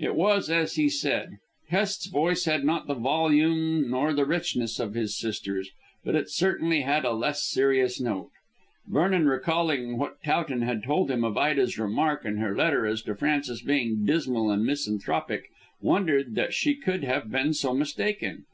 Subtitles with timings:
[0.00, 1.38] It was as he said.
[1.68, 5.70] Hest's voice had not the volume or the richness of his sister's,
[6.04, 8.30] but it certainly had a less serious note.
[8.88, 13.14] Vernon, recalling what Towton had told him of Ida's remark in her letter as to
[13.14, 15.44] Francis being dismal and misanthropic,
[15.80, 18.46] wondered that she could have been so mistaken.